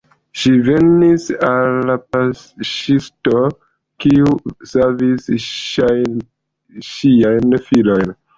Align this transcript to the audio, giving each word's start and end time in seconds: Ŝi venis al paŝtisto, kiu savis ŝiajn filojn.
Ŝi 0.43 0.51
venis 0.67 1.25
al 1.49 1.91
paŝtisto, 2.15 3.43
kiu 4.05 4.33
savis 4.73 5.29
ŝiajn 5.51 7.47
filojn. 7.71 8.19